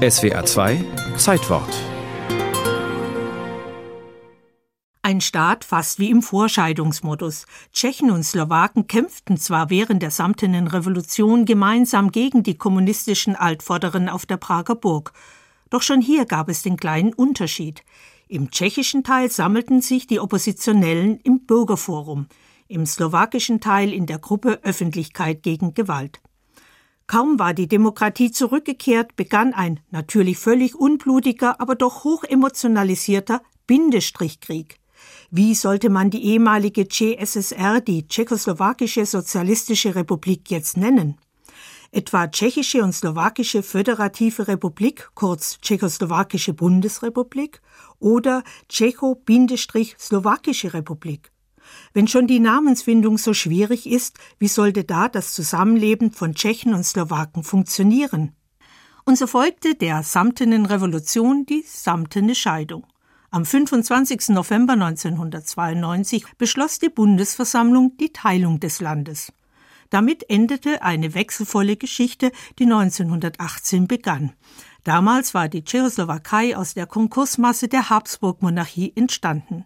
[0.00, 0.82] SWR 2
[1.18, 1.68] Zeitwort
[5.02, 7.44] Ein Staat fast wie im Vorscheidungsmodus.
[7.74, 14.24] Tschechen und Slowaken kämpften zwar während der Samtenen Revolution gemeinsam gegen die kommunistischen Altvorderen auf
[14.24, 15.12] der Prager Burg.
[15.68, 17.84] Doch schon hier gab es den kleinen Unterschied.
[18.26, 22.26] Im tschechischen Teil sammelten sich die Oppositionellen im Bürgerforum,
[22.68, 26.22] im slowakischen Teil in der Gruppe Öffentlichkeit gegen Gewalt.
[27.10, 34.78] Kaum war die Demokratie zurückgekehrt, begann ein natürlich völlig unblutiger, aber doch hoch emotionalisierter Bindestrichkrieg.
[35.28, 41.18] Wie sollte man die ehemalige CSSR, die Tschechoslowakische Sozialistische Republik, jetzt nennen?
[41.90, 47.60] Etwa Tschechische und Slowakische Föderative Republik, kurz Tschechoslowakische Bundesrepublik
[47.98, 51.32] oder Tschecho-Slowakische Republik?
[51.92, 56.84] Wenn schon die Namensfindung so schwierig ist, wie sollte da das Zusammenleben von Tschechen und
[56.84, 58.32] Slowaken funktionieren?
[59.04, 62.86] Und so folgte der Samtenen Revolution die Samtene Scheidung.
[63.32, 64.30] Am 25.
[64.30, 69.32] November 1992 beschloss die Bundesversammlung die Teilung des Landes.
[69.90, 74.32] Damit endete eine wechselvolle Geschichte, die 1918 begann.
[74.84, 79.64] Damals war die Tschechoslowakei aus der Konkursmasse der Habsburg-Monarchie entstanden.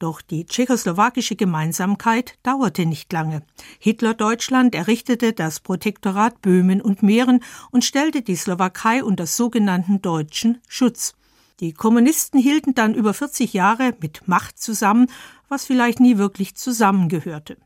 [0.00, 3.42] Doch die tschechoslowakische Gemeinsamkeit dauerte nicht lange.
[3.80, 11.12] Hitler-Deutschland errichtete das Protektorat Böhmen und Mähren und stellte die Slowakei unter sogenannten deutschen Schutz.
[11.60, 15.08] Die Kommunisten hielten dann über 40 Jahre mit Macht zusammen,
[15.50, 17.58] was vielleicht nie wirklich zusammengehörte.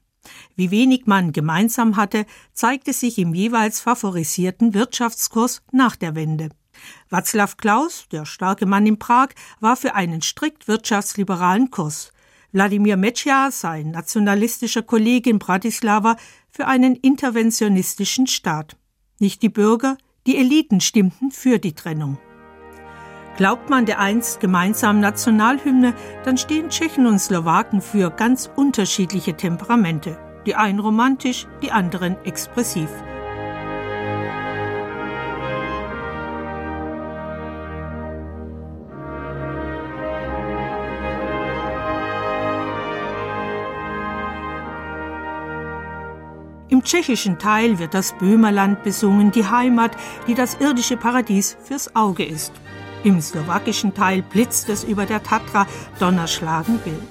[0.57, 6.49] Wie wenig man gemeinsam hatte, zeigte sich im jeweils favorisierten Wirtschaftskurs nach der Wende.
[7.13, 9.29] Václav Klaus, der starke Mann in Prag,
[9.61, 12.11] war für einen strikt wirtschaftsliberalen Kurs.
[12.55, 16.17] Wladimir Mečja, sein nationalistischer Kollege in Bratislava,
[16.51, 18.77] für einen interventionistischen Staat.
[19.19, 22.17] Nicht die Bürger, die Eliten stimmten für die Trennung.
[23.37, 25.95] Glaubt man der einst gemeinsamen Nationalhymne,
[26.25, 30.17] dann stehen Tschechen und Slowaken für ganz unterschiedliche Temperamente.
[30.47, 32.89] Die einen romantisch, die anderen expressiv.
[46.85, 49.93] Tschechischen Teil wird das Böhmerland besungen, die Heimat,
[50.27, 52.53] die das irdische Paradies fürs Auge ist.
[53.03, 55.67] Im slowakischen Teil blitzt es über der Tatra,
[55.99, 57.03] Donnerschlagen wild.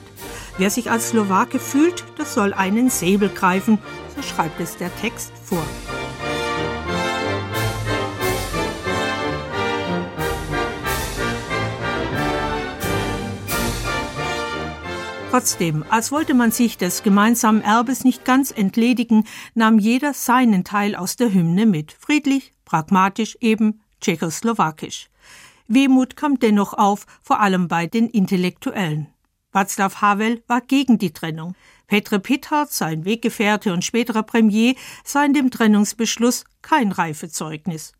[0.57, 3.79] Wer sich als Slowake fühlt, das soll einen Säbel greifen,
[4.15, 5.63] so schreibt es der Text vor.
[15.33, 20.95] Trotzdem, als wollte man sich des gemeinsamen Erbes nicht ganz entledigen, nahm jeder seinen Teil
[20.95, 21.91] aus der Hymne mit.
[21.91, 25.09] Friedlich, pragmatisch, eben tschechoslowakisch.
[25.67, 29.07] Wehmut kam dennoch auf, vor allem bei den Intellektuellen.
[29.51, 31.55] Václav Havel war gegen die Trennung.
[31.87, 37.93] Petr Pithard, sein Weggefährte und späterer Premier, sah in dem Trennungsbeschluss kein Reifezeugnis.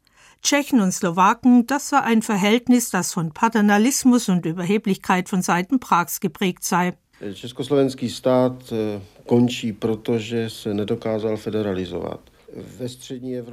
[0.44, 6.19] Tschechen und Slowaken, das war ein Verhältnis, das von Paternalismus und Überheblichkeit von Seiten Prags
[6.19, 6.95] geprägt sei.
[7.34, 12.19] Československý stát eh, končí, protože se nedokázal federalizovat.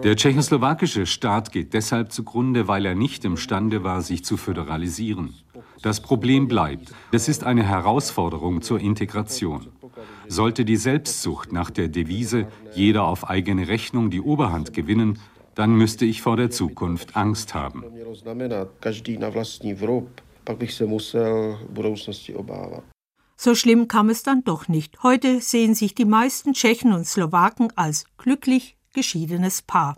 [0.02, 5.34] Der tschechoslowakische Staat geht deshalb zugrunde, weil er nicht imstande war, sich zu föderalisieren.
[5.82, 6.92] Das Problem bleibt.
[7.10, 9.68] Es ist eine Herausforderung zur Integration.
[10.28, 15.18] Sollte die Selbstsucht nach der Devise jeder auf eigene Rechnung die Oberhand gewinnen,
[15.54, 17.84] dann müsste ich vor der Zukunft Angst haben.
[23.42, 25.02] So schlimm kam es dann doch nicht.
[25.02, 29.96] Heute sehen sich die meisten Tschechen und Slowaken als glücklich geschiedenes Paar.